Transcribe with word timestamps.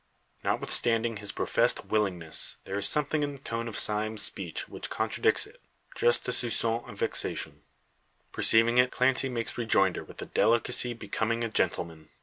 Notwithstanding 0.43 1.17
his 1.17 1.31
professed 1.31 1.85
willingness, 1.85 2.57
there 2.63 2.75
is 2.75 2.87
something 2.87 3.21
in 3.21 3.33
the 3.33 3.37
tone 3.37 3.67
of 3.67 3.77
Sime's 3.77 4.23
speech 4.23 4.67
which 4.67 4.89
contradicts 4.89 5.45
it 5.45 5.61
just 5.95 6.27
a 6.27 6.31
soupcon 6.31 6.89
of 6.89 6.97
vexation. 6.97 7.61
Perceiving 8.31 8.79
it, 8.79 8.89
Clancy 8.89 9.29
makes 9.29 9.59
rejoinder 9.59 10.03
with 10.03 10.17
the 10.17 10.25
delicacy 10.25 10.95
becoming 10.95 11.43
a 11.43 11.49
gentleman. 11.49 12.09